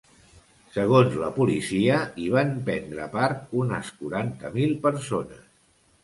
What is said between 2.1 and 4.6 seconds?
hi van prendre part unes quaranta